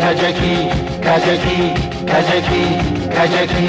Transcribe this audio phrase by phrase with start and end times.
[0.00, 0.56] کجکی
[1.02, 1.74] کجکی
[2.06, 2.64] کجکی
[3.14, 3.68] کجکی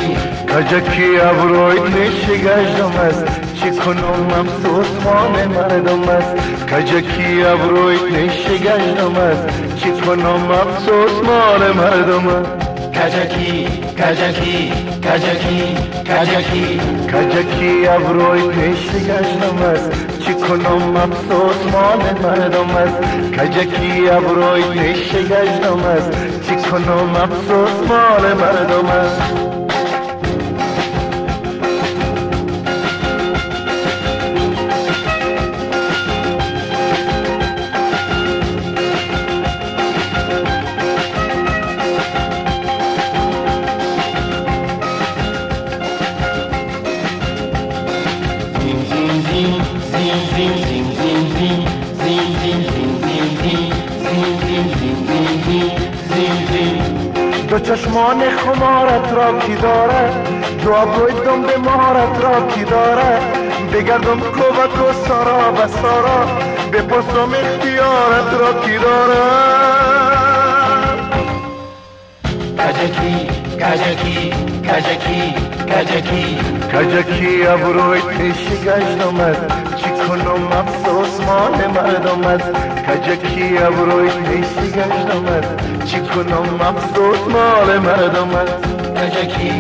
[0.52, 6.36] کجکی ابروید میشه گشتم است چی کنم افسوس مان مردم است
[6.74, 13.68] کجکی ابروید میشه گشتم است چی کنم افسوس مان مردم است کجکی
[14.00, 14.72] کجکی
[15.06, 15.76] کجکی
[16.08, 16.80] کجکی
[17.12, 23.02] کجکی ابرویت نشگشتم است چی کنم افسوس مال مردم است
[23.38, 26.12] کجکی ابرویت نشگشتم است
[26.48, 29.61] چی کنم افسوس مال مردم است
[57.50, 60.30] دو چشمان خمارت را کی دارد؟
[60.64, 63.22] دو ابروی دم به مهارت را کی دارد؟
[63.74, 66.26] بگردم کوبت و سارا و سارا
[66.74, 69.62] بپرسم اختیارت را کی دارد؟
[72.58, 73.28] کجکی
[73.60, 74.32] کجکی
[74.64, 75.61] کجکی.
[75.82, 76.38] کجکی؟
[76.74, 79.42] کجکی ابروی پیشی گشتم است
[79.76, 82.52] چی کنم افسوس مال مردم است
[82.88, 89.52] کجکی ابروی پیشی گشتم است چی کنم افسوس مال مردم است کجکی؟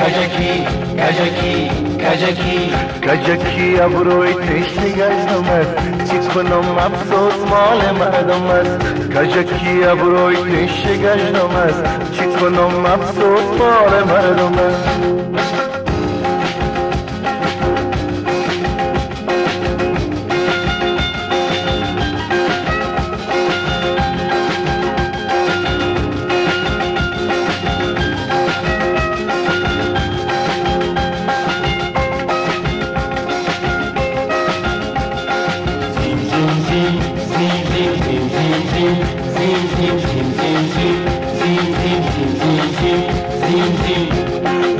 [0.00, 0.66] کجکی؟
[0.98, 2.72] کجکی؟ کجکی؟
[3.06, 8.78] کجکی ابروی تشنه گشتم است چی کنم افسوس مال مردم است
[9.16, 11.82] کجکی ابروی تشنه گشتم است
[12.12, 15.69] چی کنم افسوس مال مردم است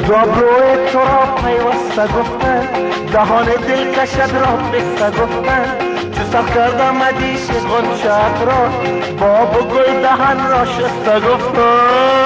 [0.08, 2.68] دابروی تو را پیوسته گفتن
[3.12, 5.64] دهان دل کشد را بسته گفتن
[6.12, 8.68] چو سر کردم مدیش غنچت را
[9.20, 12.20] باب و گل دهن را شسته گفتن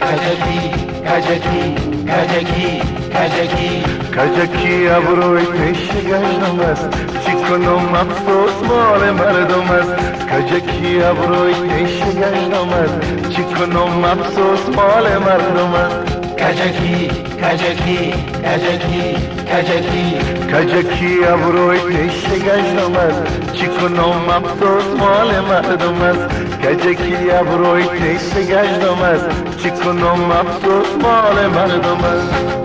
[0.00, 0.70] کجکی
[1.06, 1.74] کجکی
[2.06, 2.82] کجکی
[3.14, 4.00] کجکی.
[4.16, 7.19] کجکی ابروی پیش گشتم است.
[7.50, 9.94] کنم افسوس مال مردم است
[10.30, 13.28] کجکی ابروی گشتم است.
[13.30, 15.96] چی کنم افسوس مال مردم است؟
[16.40, 17.08] کجکی
[17.42, 18.14] کجکی
[18.46, 19.16] کجکی
[19.50, 20.18] کجکی
[20.52, 23.52] کجکی ابروی گشتم است.
[23.52, 26.28] چی کنم افسوس مال مردم است؟
[26.62, 29.28] کجکی ابروی گشتم است.
[29.62, 32.59] چی کنم افسوس مال مردم است؟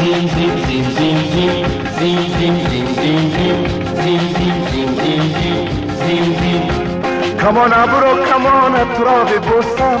[0.00, 1.64] زین زین زین زین زین
[1.98, 5.68] زین زین زین زین زین زین زین زین زین
[6.00, 6.62] زین زین
[7.40, 10.00] کمان ابرو کمانت را ببوسم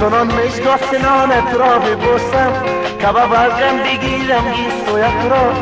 [0.00, 2.52] سنان مشگاه سنانت را ببوسم
[3.02, 5.52] کباب از غم بگیرم گیسویت را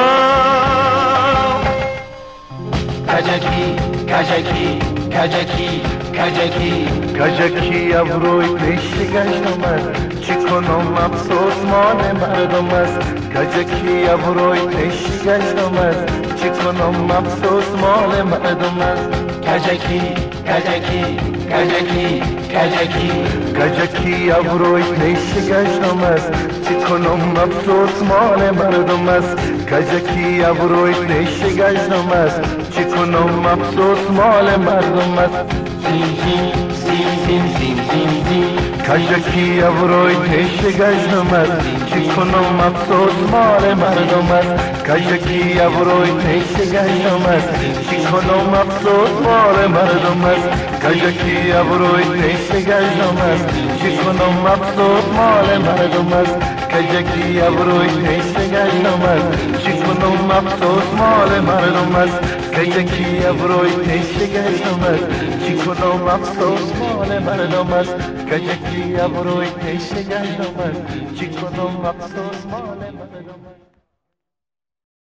[3.08, 3.76] کجکی
[4.06, 5.82] کجکی کجکی
[6.18, 6.88] کجکی.
[7.20, 13.00] کجکی ابروی پیش گشتم است چی کنم افسوس مال مردم است.
[13.34, 16.06] کجکی ابروی پیش گشتم است
[16.36, 19.37] چی کنم افسوس مال مردم است.
[19.48, 20.02] کجکی
[20.48, 21.04] کجکی
[21.52, 22.22] کجکی
[22.54, 23.12] کجکی
[23.58, 26.32] کجکی ابروی پیش گشتم است
[26.68, 29.38] چی کنم افسوس مال مردم است
[29.70, 32.42] کجکی ابروی پیش گشتم است
[32.72, 36.52] چی کنم افسوس مال مردم است زین زین
[36.86, 38.57] زین زین زین زین
[38.88, 41.52] کجکی ابروی پیش گشتم است
[41.86, 47.50] چی کنم افسوس مال مردم است کجکی ابروی پیش گشتم است
[47.90, 50.50] چی کنم افسوس مال مردم است
[50.84, 53.48] کجکی ابروی پیش گشتم است
[53.82, 56.36] چی کنم افسوس مال مردم است
[56.72, 65.02] کجکی ابروی پیش گشتم است چی کنم افسوس مال مردم است یکی ابروی تشگش آمد
[65.48, 67.96] چی کنم افسوس مال مردم است.
[68.30, 70.76] که یکی ابروی تشگش آمد
[71.20, 73.27] چی کنم افسوس مال مردم